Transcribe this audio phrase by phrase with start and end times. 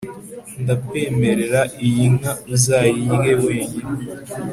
[0.63, 3.91] ndakwemerera, iyi nka uzayirye wenyine